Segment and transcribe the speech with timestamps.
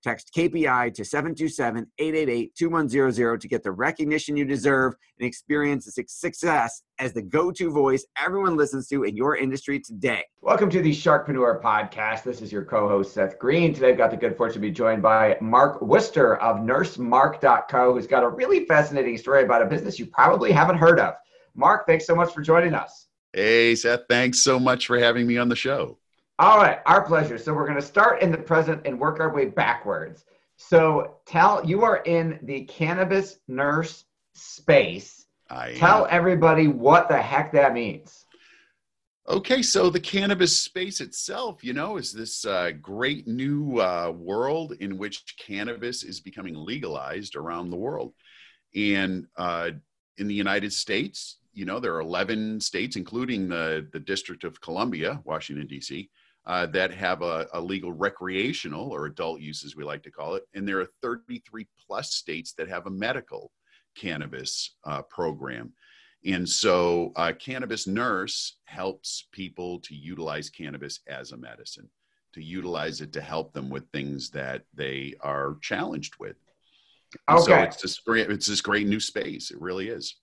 [0.00, 6.04] Text KPI to 727 888 2100 to get the recognition you deserve and experience the
[6.06, 10.24] success as the go to voice everyone listens to in your industry today.
[10.40, 12.22] Welcome to the Sharkpreneur Podcast.
[12.22, 13.74] This is your co host, Seth Greene.
[13.74, 18.06] Today, I've got the good fortune to be joined by Mark Worster of nursemark.co, who's
[18.06, 21.14] got a really fascinating story about a business you probably haven't heard of.
[21.56, 23.08] Mark, thanks so much for joining us.
[23.32, 25.98] Hey, Seth, thanks so much for having me on the show.
[26.40, 27.36] All right, our pleasure.
[27.36, 30.24] So we're going to start in the present and work our way backwards.
[30.56, 35.26] So tell you are in the cannabis nurse space.
[35.50, 36.10] I tell am.
[36.10, 38.24] everybody what the heck that means.
[39.28, 44.74] Okay, so the cannabis space itself, you know, is this uh, great new uh, world
[44.80, 48.14] in which cannabis is becoming legalized around the world.
[48.74, 49.70] And uh,
[50.18, 54.60] in the United States, you know, there are 11 states, including the, the District of
[54.60, 56.08] Columbia, Washington, D.C.,
[56.48, 60.34] uh, that have a, a, legal recreational or adult use, as we like to call
[60.34, 60.44] it.
[60.54, 63.52] And there are 33 plus states that have a medical
[63.94, 65.74] cannabis uh, program.
[66.24, 71.88] And so, uh, Cannabis Nurse helps people to utilize cannabis as a medicine,
[72.32, 76.36] to utilize it to help them with things that they are challenged with.
[77.30, 77.42] Okay.
[77.44, 79.50] So it's this great, it's this great new space.
[79.50, 80.16] It really is.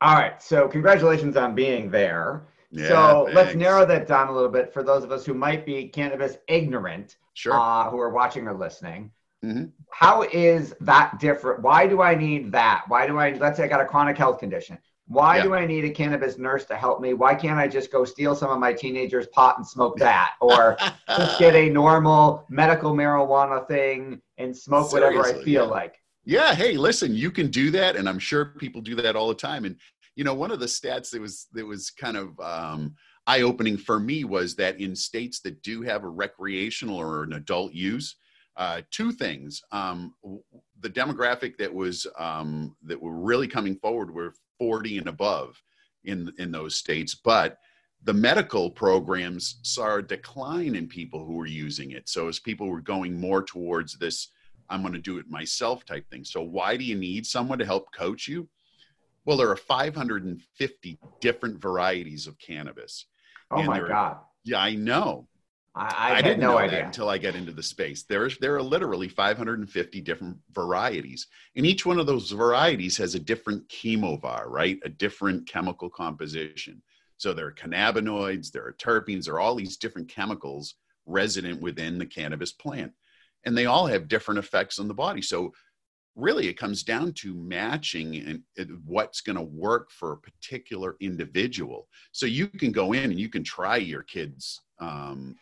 [0.00, 0.42] All right.
[0.42, 2.48] So congratulations on being there.
[2.70, 3.36] Yeah, so thanks.
[3.36, 6.36] let's narrow that down a little bit for those of us who might be cannabis
[6.48, 7.54] ignorant, sure.
[7.54, 9.10] uh, who are watching or listening.
[9.44, 9.66] Mm-hmm.
[9.90, 11.62] How is that different?
[11.62, 12.84] Why do I need that?
[12.88, 14.78] Why do I, let's say I got a chronic health condition.
[15.08, 15.42] Why yeah.
[15.44, 17.14] do I need a cannabis nurse to help me?
[17.14, 20.32] Why can't I just go steal some of my teenagers' pot and smoke that?
[20.40, 20.76] Or
[21.08, 25.70] just get a normal medical marijuana thing and smoke Seriously, whatever I feel yeah.
[25.70, 25.94] like?
[26.24, 29.34] Yeah, hey, listen, you can do that, and I'm sure people do that all the
[29.34, 29.64] time.
[29.64, 29.76] And
[30.16, 32.94] you know, one of the stats that was that was kind of um,
[33.26, 37.34] eye opening for me was that in states that do have a recreational or an
[37.34, 38.16] adult use,
[38.56, 40.14] uh, two things: um,
[40.80, 45.62] the demographic that was um, that were really coming forward were 40 and above
[46.04, 47.58] in in those states, but
[48.02, 52.08] the medical programs saw a decline in people who were using it.
[52.08, 54.28] So as people were going more towards this,
[54.70, 56.24] I'm going to do it myself type thing.
[56.24, 58.48] So why do you need someone to help coach you?
[59.26, 63.06] Well, there are 550 different varieties of cannabis.
[63.50, 64.18] Oh my God.
[64.44, 65.26] Yeah, I know.
[65.74, 68.04] I, I, I didn't know idea until I get into the space.
[68.04, 73.20] There's there are literally 550 different varieties, and each one of those varieties has a
[73.20, 74.78] different chemovar, right?
[74.84, 76.82] A different chemical composition.
[77.18, 81.98] So there are cannabinoids, there are terpenes, there are all these different chemicals resident within
[81.98, 82.92] the cannabis plant,
[83.44, 85.20] and they all have different effects on the body.
[85.20, 85.52] So
[86.16, 88.16] really it comes down to matching
[88.56, 91.88] and what's going to work for a particular individual.
[92.12, 95.36] So you can go in and you can try your kids um,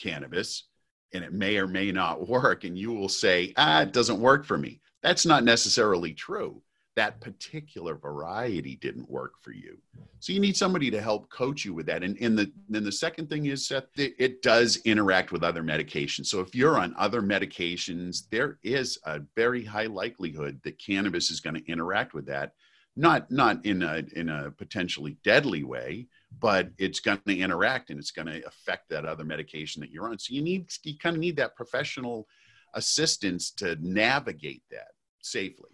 [0.00, 0.68] cannabis
[1.12, 4.44] and it may or may not work and you will say ah it doesn't work
[4.44, 4.80] for me.
[5.02, 6.62] That's not necessarily true
[7.00, 9.78] that particular variety didn't work for you.
[10.18, 12.02] So you need somebody to help coach you with that.
[12.02, 16.26] And, and the then the second thing is that it does interact with other medications.
[16.26, 21.40] So if you're on other medications, there is a very high likelihood that cannabis is
[21.40, 22.52] going to interact with that.
[22.96, 26.06] Not not in a in a potentially deadly way,
[26.38, 30.10] but it's going to interact and it's going to affect that other medication that you're
[30.10, 30.18] on.
[30.18, 32.28] So you need you kind of need that professional
[32.74, 34.90] assistance to navigate that
[35.22, 35.70] safely.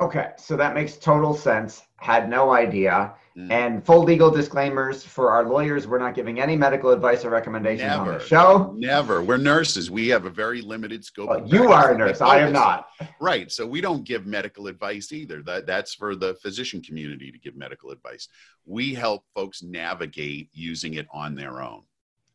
[0.00, 1.82] Okay, so that makes total sense.
[1.96, 3.14] Had no idea.
[3.36, 3.50] Mm.
[3.50, 7.92] And full legal disclaimers for our lawyers: we're not giving any medical advice or recommendations
[7.92, 8.18] on Never.
[8.18, 8.74] the show.
[8.76, 9.22] Never.
[9.22, 9.90] We're nurses.
[9.90, 11.28] We have a very limited scope.
[11.28, 12.20] Well, you are a nurse.
[12.20, 12.88] I am not.
[13.20, 13.50] Right.
[13.50, 15.42] So we don't give medical advice either.
[15.42, 18.28] That that's for the physician community to give medical advice.
[18.66, 21.82] We help folks navigate using it on their own.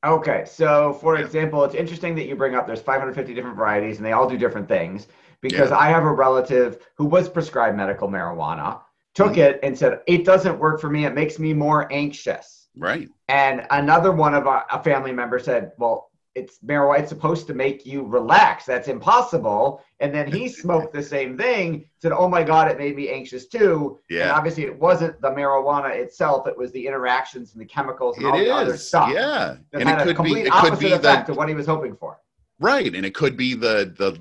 [0.05, 1.25] Okay, so for Yeah.
[1.25, 4.37] example, it's interesting that you bring up there's 550 different varieties and they all do
[4.37, 5.07] different things
[5.41, 5.77] because Yeah.
[5.77, 8.81] I have a relative who was prescribed medical marijuana,
[9.15, 9.39] took Mm-hmm.
[9.41, 11.05] it and said, It doesn't work for me.
[11.05, 12.67] It makes me more anxious.
[12.77, 13.09] Right.
[13.27, 17.53] And another one of our, a family member said, Well, it's marijuana, it's supposed to
[17.53, 18.63] make you relax.
[18.65, 19.81] That's impossible.
[19.99, 23.47] And then he smoked the same thing, said, Oh my God, it made me anxious
[23.47, 23.99] too.
[24.09, 24.33] And Yeah.
[24.33, 28.29] obviously, it wasn't the marijuana itself, it was the interactions and the chemicals and It
[28.29, 29.55] all the other stuff Yeah.
[29.71, 31.49] that And had it a could be it could opposite be effect the to what
[31.49, 32.19] he was hoping for.
[32.59, 32.93] right.
[32.93, 34.19] And it could be the the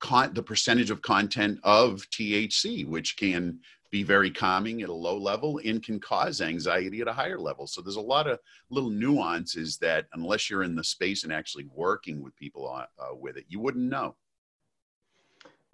[0.00, 3.58] con the percentage of content of THC, which can
[3.90, 7.66] be very calming at a low level and can cause anxiety at a higher level.
[7.66, 8.38] So there's a lot of
[8.70, 13.14] little nuances that unless you're in the space and actually working with people on, uh,
[13.14, 14.14] with it, you wouldn't know.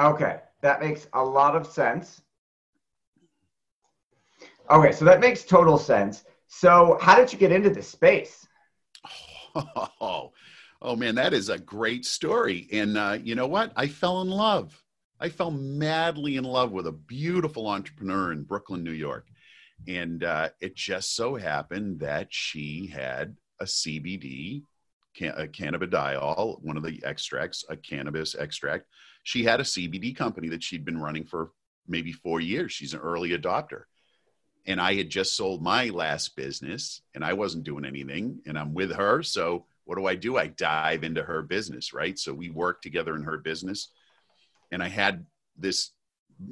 [0.01, 2.23] Okay, that makes a lot of sense.
[4.71, 6.25] Okay, so that makes total sense.
[6.47, 8.47] So, how did you get into this space?
[10.01, 10.33] Oh,
[10.85, 12.69] oh man, that is a great story.
[12.71, 13.73] And uh, you know what?
[13.75, 14.81] I fell in love.
[15.19, 19.27] I fell madly in love with a beautiful entrepreneur in Brooklyn, New York.
[19.89, 24.63] And uh, it just so happened that she had a CBD,
[25.17, 28.87] can- a cannabidiol, one of the extracts, a cannabis extract.
[29.23, 31.53] She had a CBD company that she'd been running for
[31.89, 32.73] maybe four years.
[32.73, 33.85] She's an early adopter
[34.67, 38.75] and I had just sold my last business and I wasn't doing anything and I'm
[38.75, 39.23] with her.
[39.23, 40.37] So what do I do?
[40.37, 42.19] I dive into her business, right?
[42.19, 43.89] So we work together in her business.
[44.71, 45.27] And I had
[45.57, 45.91] this,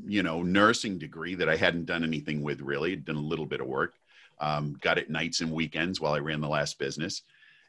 [0.07, 3.61] you know, nursing degree that I hadn't done anything with really, done a little bit
[3.61, 3.95] of work.
[4.41, 7.23] Um, got it nights and weekends while I ran the last business.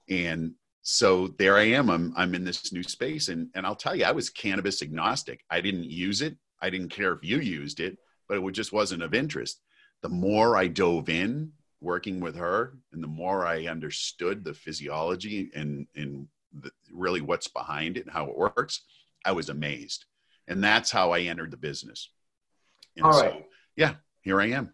[0.10, 1.90] And so there I am.
[1.90, 3.30] I'm, I'm in this new space.
[3.30, 5.42] And, and I'll tell you, I was cannabis agnostic.
[5.50, 6.38] I didn't use it.
[6.62, 9.60] I didn't care if you used it, but it just wasn't of interest
[10.04, 11.54] the more I dove in
[11.84, 16.28] working with her and the more I understood the physiology and, and
[16.62, 18.82] the, really what's behind it and how it works,
[19.26, 20.06] I was amazed.
[20.48, 22.10] And that's how I entered the business.
[22.96, 23.46] And All so, right.
[23.76, 24.74] yeah, here I am.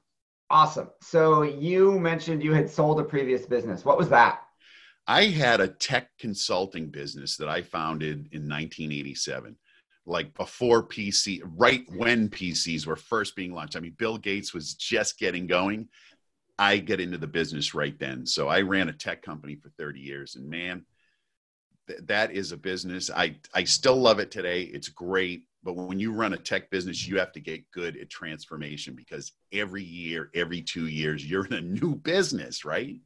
[0.50, 0.90] Awesome.
[1.02, 3.86] So, you mentioned you had sold a previous business.
[3.86, 4.42] What was that?
[5.06, 9.56] I had a tech consulting business that I founded in 1987,
[10.06, 13.76] like before PC, right when PCs were first being launched.
[13.76, 15.88] I mean, Bill Gates was just getting going.
[16.60, 18.26] I get into the business right then.
[18.26, 20.86] So I ran a tech company for 30 years, and man,
[21.88, 23.10] th- that is a business.
[23.10, 24.64] I I still love it today.
[24.64, 28.10] It's great, but when you run a tech business, you have to get good at
[28.10, 33.00] transformation because every year, every two years, you're in a new business, right?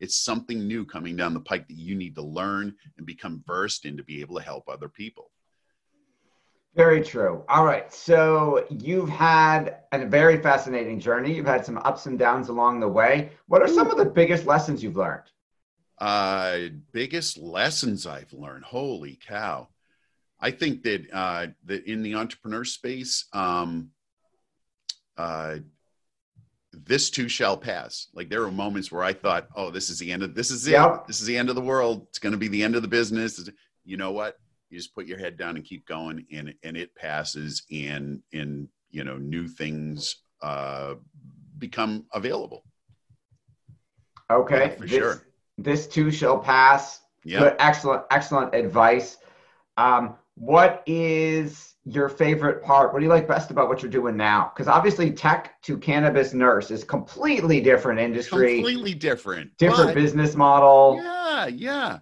[0.00, 3.86] It's something new coming down the pike that you need to learn and become versed
[3.86, 5.30] in to be able to help other people.
[6.78, 7.42] Very true.
[7.48, 7.92] All right.
[7.92, 11.34] So, you've had a very fascinating journey.
[11.34, 13.30] You've had some ups and downs along the way.
[13.48, 15.24] What are some of the biggest lessons you've learned?
[16.00, 16.58] Uh,
[16.92, 18.62] biggest lessons I've learned.
[18.62, 19.66] Holy cow!
[20.38, 23.90] I think that uh, that in the entrepreneur space, um,
[25.16, 25.56] uh,
[26.72, 28.06] this too shall pass.
[28.14, 30.64] Like there were moments where I thought, "Oh, this is the end of this is
[30.68, 30.72] it.
[30.72, 31.08] Yep.
[31.08, 32.06] This is the end of the world.
[32.08, 33.50] It's going to be the end of the business."
[33.84, 34.38] You know what?
[34.70, 38.68] You just put your head down and keep going, and and it passes, and and
[38.90, 40.94] you know new things uh,
[41.58, 42.64] become available.
[44.30, 44.68] Okay.
[44.68, 45.22] Yeah, for this, sure.
[45.56, 47.00] This too shall pass.
[47.24, 47.40] Yeah.
[47.40, 49.16] Good, excellent, excellent advice.
[49.76, 52.92] Um, what is your favorite part?
[52.92, 54.52] What do you like best about what you're doing now?
[54.54, 59.56] Because obviously, tech to cannabis nurse is completely different industry, completely different.
[59.56, 61.00] different but- business model.
[61.02, 61.98] Yeah, yeah.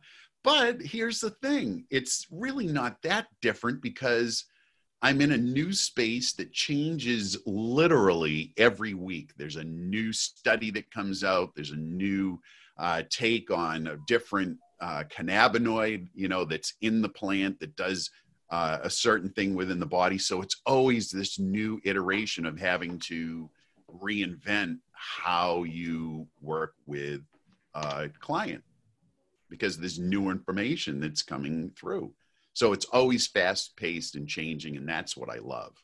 [0.47, 4.45] But here's the thing it's really not that different because
[5.03, 9.33] I'm in a new space that changes literally every week.
[9.37, 12.41] There's a new study that comes out, there's a new
[12.79, 18.09] uh, take on a different uh, cannabinoid, you know, that's in the plant that does
[18.51, 20.17] uh, a certain thing within the body.
[20.17, 23.51] So it's always this new iteration of having to
[24.01, 27.23] reinvent how you work with
[27.75, 28.63] a client
[29.49, 32.13] because there's new information that's coming through.
[32.53, 35.75] So it's always fast paced and changing, and that's what I love.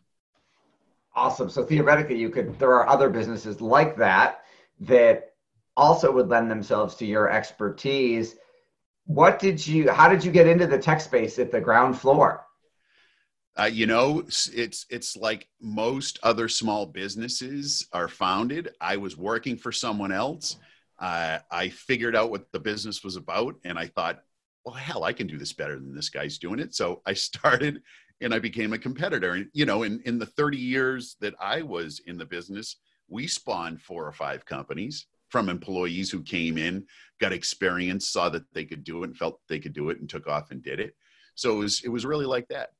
[1.14, 1.50] Awesome.
[1.50, 2.58] So theoretically, you could.
[2.58, 4.42] There are other businesses like that
[4.80, 5.34] that
[5.76, 8.36] also would lend themselves to your expertise.
[9.04, 9.90] What did you?
[9.90, 12.46] How did you get into the tech space at the ground floor?
[13.58, 18.70] Uh, you know, it's it's like most other small businesses are founded.
[18.80, 20.56] I was working for someone else.
[21.02, 24.22] Uh, I figured out what the business was about, and I thought,
[24.64, 26.76] well, hell, I can do this better than this guy's doing it.
[26.76, 27.82] So I started,
[28.20, 29.32] and I became a competitor.
[29.32, 32.76] And you know, in in the 30 years that I was in the business,
[33.08, 36.86] we spawned four or five companies from employees who came in,
[37.18, 40.08] got experience, saw that they could do it, and felt they could do it, and
[40.08, 40.94] took off and did it.
[41.34, 42.70] So it was it was really like that.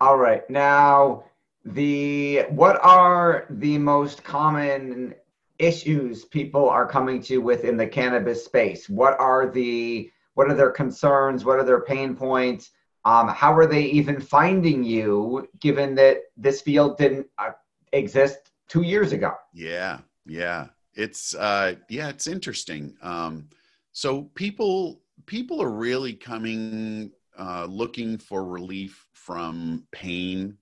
[0.00, 0.48] All right.
[0.48, 1.24] Now,
[1.66, 5.14] the what are the most common
[5.60, 8.88] issues people are coming to within the cannabis space?
[8.88, 11.44] What are the what are their concerns?
[11.44, 12.70] What are their pain points?
[13.04, 17.52] Um, how are they even finding you, given that this field didn't uh,
[17.92, 19.32] exist two years ago?
[19.52, 22.94] Yeah, yeah, it's uh, yeah, it's interesting.
[23.02, 23.48] Um,
[23.92, 30.56] so people people are really coming uh, looking for relief from pain,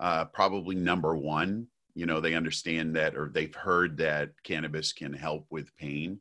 [0.00, 1.68] uh, probably number one.
[1.96, 6.20] You know, they understand that or they've heard that cannabis can help with pain.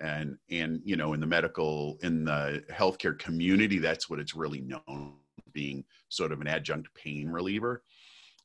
[0.00, 4.60] And, and, you know, in the medical, in the healthcare community, that's what it's really
[4.60, 5.14] known
[5.52, 7.82] being sort of an adjunct pain reliever.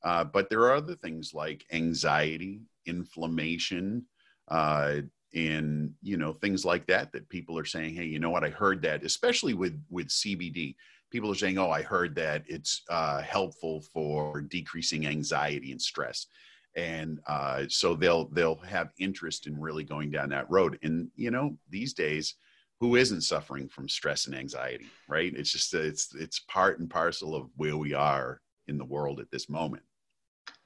[0.03, 4.03] Uh, but there are other things like anxiety, inflammation,
[4.47, 4.95] uh,
[5.35, 8.49] and you know things like that that people are saying hey you know what i
[8.49, 10.75] heard that especially with with cbd
[11.09, 16.27] people are saying oh i heard that it's uh, helpful for decreasing anxiety and stress
[16.75, 21.31] and uh, so they'll they'll have interest in really going down that road and you
[21.31, 22.35] know these days
[22.79, 25.33] who isn't suffering from stress and anxiety right?
[25.35, 29.29] It's just it's it's part and parcel of where we are in the world at
[29.31, 29.83] this moment.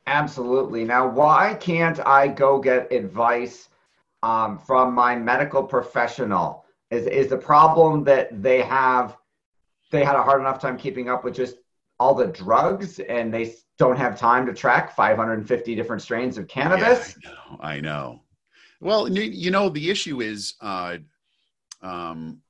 [0.05, 0.85] Absolutely.
[0.85, 3.69] Now why can't i go get advice
[4.23, 6.65] um, from my medical professional?
[6.89, 9.17] Is is the problem that they have
[9.91, 11.57] they had a hard enough time keeping up with just
[12.00, 17.18] all the drugs and they don't have time to track 550 different strains of cannabis?
[17.24, 17.60] Yeah, I know.
[17.62, 18.22] I know.
[18.80, 20.98] Well, you know, the issue is uh,
[21.82, 22.42] um,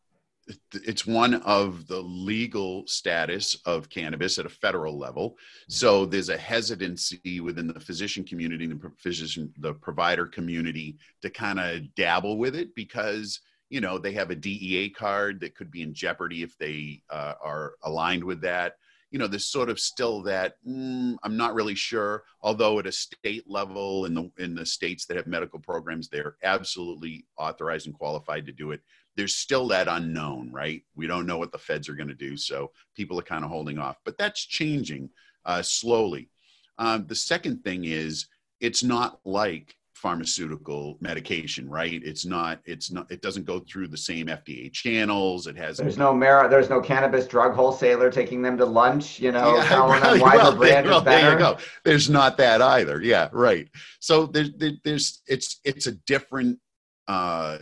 [0.74, 5.38] it's one of the legal status of cannabis at a federal level.
[5.68, 11.60] So there's a hesitancy within the physician community, the physician, the provider community to kind
[11.60, 15.82] of dabble with it because you know they have a DEA card that could be
[15.82, 18.76] in jeopardy if they uh, are aligned with that.
[19.12, 22.24] You know, there's sort of still that mm, I'm not really sure.
[22.42, 26.36] Although at a state level, in the in the states that have medical programs, they're
[26.44, 28.82] absolutely authorized and qualified to do it
[29.18, 30.84] there's still that unknown, right?
[30.96, 33.50] We don't know what the feds are going to do, so people are kind of
[33.50, 33.98] holding off.
[34.06, 35.10] But that's changing
[35.44, 36.30] uh, slowly.
[36.78, 38.28] Um, the second thing is
[38.62, 42.02] it's not like pharmaceutical medication, right?
[42.04, 42.60] It's not.
[42.66, 43.12] It's not.
[43.12, 45.48] It doesn't go through the same FDA channels.
[45.48, 45.78] It has.
[45.78, 49.20] There's no mar- There's no cannabis drug wholesaler taking them to lunch.
[49.20, 51.22] You know, yeah, telling them why well, the brand well, is better.
[51.22, 51.58] There you go.
[51.84, 53.02] There's not that either.
[53.02, 53.68] Yeah, right.
[54.00, 54.52] So there's
[54.84, 56.60] there's it's it's a different.
[57.08, 57.58] Uh,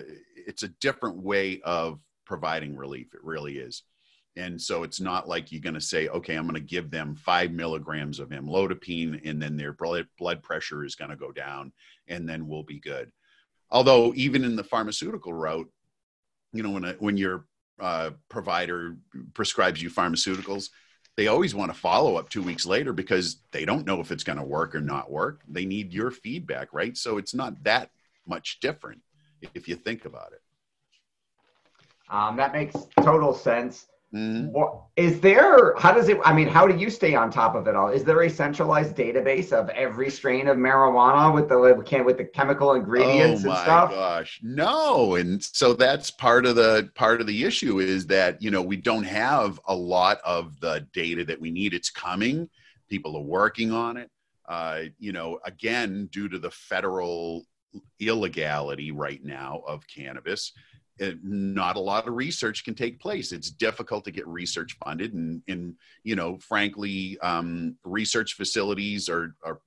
[0.47, 3.13] it's a different way of providing relief.
[3.13, 3.83] It really is.
[4.37, 7.15] And so it's not like you're going to say, okay, I'm going to give them
[7.15, 11.71] five milligrams of amlodipine and then their blood pressure is going to go down
[12.07, 13.11] and then we'll be good.
[13.71, 15.69] Although, even in the pharmaceutical route,
[16.53, 17.45] you know, when, a, when your
[17.79, 18.97] uh, provider
[19.33, 20.69] prescribes you pharmaceuticals,
[21.17, 24.23] they always want to follow up two weeks later because they don't know if it's
[24.23, 25.41] going to work or not work.
[25.47, 26.95] They need your feedback, right?
[26.97, 27.89] So it's not that
[28.27, 29.01] much different
[29.53, 30.41] if you think about it.
[32.09, 33.87] Um, that makes total sense.
[34.15, 34.51] Mm-hmm.
[34.53, 35.75] What, is there?
[35.77, 36.17] How does it?
[36.23, 37.89] I mean, how do you stay on top of it all?
[37.89, 42.75] Is there a centralized database of every strain of marijuana with the with the chemical
[42.75, 43.89] ingredients oh and stuff?
[43.91, 45.15] Oh my gosh, no!
[45.15, 48.77] And so that's part of the part of the issue is that you know we
[48.77, 51.73] don't have a lot of the data that we need.
[51.73, 52.49] It's coming.
[52.89, 54.09] People are working on it.
[54.47, 57.45] Uh, you know, again, due to the federal
[57.99, 60.53] illegality right now of cannabis
[60.97, 63.31] it, not a lot of research can take place.
[63.31, 69.35] It's difficult to get research funded and, and you know frankly um, research facilities are,
[69.43, 69.59] are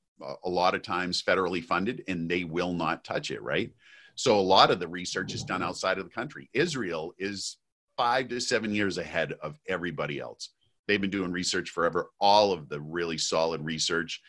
[0.45, 3.71] a lot of times federally funded and they will not touch it right?
[4.15, 6.51] So a lot of the research is done outside of the country.
[6.53, 7.59] Israel is
[7.97, 10.51] five to seven years ahead of everybody else.
[10.87, 12.11] They've been doing research forever.
[12.21, 14.21] All of the really solid research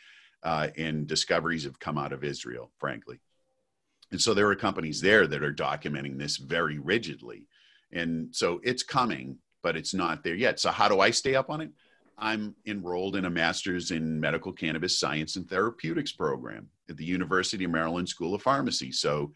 [0.43, 3.19] uh, and discoveries have come out of israel frankly
[4.11, 7.47] and so there are companies there that are documenting this very rigidly.
[7.91, 10.59] And so it's coming, but it's not there yet.
[10.59, 11.71] So, how do I stay up on it?
[12.17, 17.63] I'm enrolled in a master's in medical cannabis science and therapeutics program at the University
[17.63, 18.91] of Maryland School of Pharmacy.
[18.91, 19.31] So,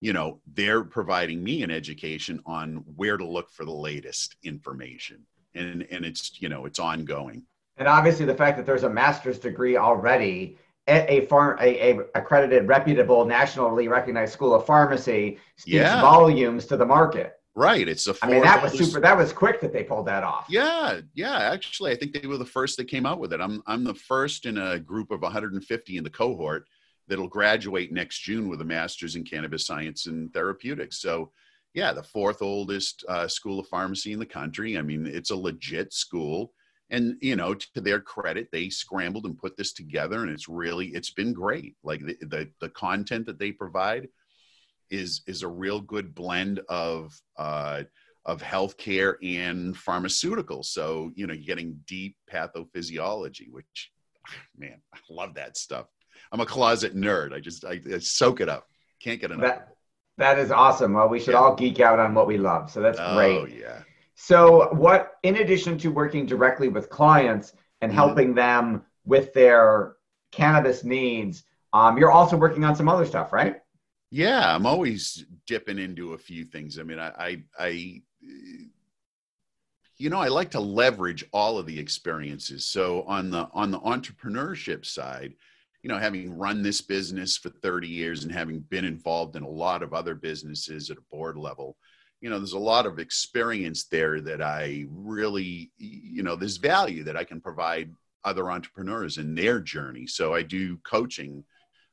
[0.00, 5.24] you know, they're providing me an education on where to look for the latest information.
[5.54, 7.44] And, and it's, you know, it's ongoing.
[7.76, 11.98] And obviously, the fact that there's a master's degree already at a farm, a, a
[12.14, 16.00] accredited, reputable, nationally recognized school of pharmacy speaks Yeah.
[16.00, 17.34] volumes to the market.
[17.56, 17.86] Right.
[17.88, 19.00] It's a I mean, that was super.
[19.00, 20.46] That was quick that they pulled that off.
[20.48, 21.38] Yeah, yeah.
[21.38, 23.40] Actually, I think they were the first that came out with it.
[23.40, 26.66] I'm I'm the first in a group of 150 in the cohort
[27.06, 30.98] that'll graduate next June with a master's in cannabis science and therapeutics.
[31.00, 31.30] So,
[31.74, 34.76] yeah, the fourth oldest uh, school of pharmacy in the country.
[34.76, 36.52] I mean, it's a legit school,
[36.94, 40.88] and you know, to their credit, they scrambled and put this together, and it's really
[40.88, 41.74] it's been great.
[41.82, 44.08] Like the the, the content that they provide
[44.90, 47.12] is is a real good blend of.
[47.36, 47.82] Uh,
[48.26, 50.64] of healthcare and pharmaceuticals.
[50.64, 53.92] So, you know, you're getting deep pathophysiology, which,
[54.56, 55.88] man, I love that stuff.
[56.32, 57.34] I'm a closet nerd.
[57.34, 58.66] I just, I, I soak it up.
[58.98, 59.42] Can't get enough.
[59.42, 59.68] That
[60.16, 60.94] that is awesome.
[60.94, 61.40] Well, we should Yeah.
[61.40, 62.70] all geek out on what we love.
[62.70, 63.36] So that's oh, great.
[63.36, 63.82] Oh yeah.
[64.14, 67.96] So, what, in addition to working directly with clients and Mhm.
[67.96, 69.96] helping them with their
[70.30, 73.60] cannabis needs, um, you're also working on some other stuff, right?
[74.10, 76.78] Yeah, I'm always dipping into a few things.
[76.78, 78.02] I mean, I, I, I,
[79.96, 82.66] you know, I like to leverage all of the experiences.
[82.66, 85.34] So on the on the entrepreneurship side,
[85.82, 89.48] you know, having run this business for 30 years and having been involved in a
[89.48, 91.76] lot of other businesses at a board level,
[92.24, 97.04] you know, there's a lot of experience there that I really, you know, there's value
[97.04, 100.06] that I can provide other entrepreneurs in their journey.
[100.06, 101.44] So I do coaching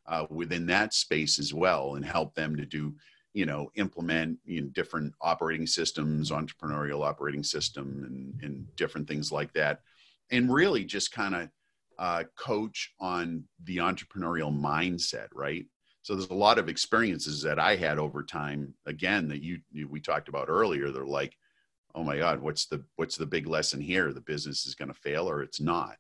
[0.08, 2.96] uh, within that space as well and help them to do
[3.34, 9.32] you know implement you know, different operating systems entrepreneurial operating system and, and different things
[9.32, 9.80] like that
[10.32, 11.50] and really just kind of
[12.00, 15.66] uh, coach on the entrepreneurial mindset right
[16.02, 19.88] so there's a lot of experiences that i had over time again that you, you
[19.88, 20.92] we talked about earlier.
[20.92, 21.38] They're like
[21.94, 24.14] oh my god what's the what's the big lesson here?
[24.14, 25.98] The business is going to fail or it's not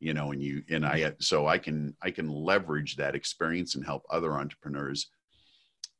[0.00, 3.84] you know and you and i so i can i can leverage that experience and
[3.84, 5.10] help other entrepreneurs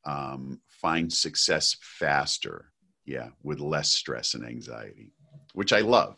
[0.03, 2.71] um, find success faster
[3.05, 5.13] yeah with less stress and anxiety
[5.53, 6.17] which i love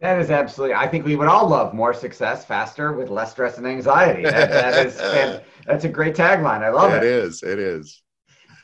[0.00, 0.74] That is absolutely.
[0.74, 4.22] I think we would all love more success faster with less stress and anxiety.
[4.22, 6.62] That, that is that's a great tagline.
[6.62, 7.02] I love it it.
[7.02, 8.02] is it is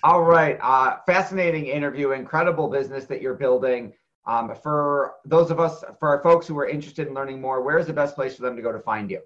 [0.03, 2.13] All right, uh, fascinating interview.
[2.13, 3.93] Incredible business that you're building.
[4.27, 7.79] Um, for those of us, for our folks who are interested in learning more, where
[7.79, 9.21] is the best place for them to go to find you?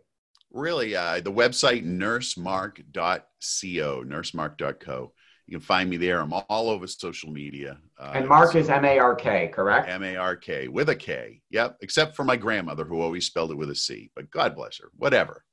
[0.52, 5.12] really uh, the website nursemark.co nursemark.co
[5.50, 8.84] you can find me there i'm all over social media uh, And Mark is M
[8.84, 9.88] A R K, correct?
[9.88, 11.42] M-A-R-K with a K.
[11.50, 11.78] Yep.
[11.82, 14.10] Except for my grandmother who always spelled it with a C.
[14.16, 14.90] But God bless her.
[14.96, 15.44] Whatever.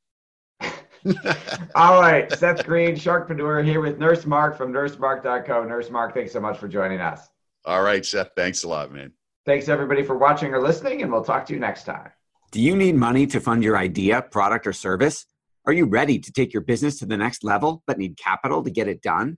[1.75, 5.63] All right, Seth Greene, Sharkpreneur, here with Nurse Mark from nursemark.co.
[5.63, 7.27] Nurse Mark, thanks so much for joining us.
[7.65, 8.31] All right, Seth.
[8.35, 9.11] Thanks a lot, man.
[9.45, 12.11] Thanks everybody for watching or listening, and we'll talk to you next time.
[12.51, 15.25] Do you need money to fund your idea, product, or service?
[15.65, 18.71] Are you ready to take your business to the next level but need capital to
[18.71, 19.37] get it done?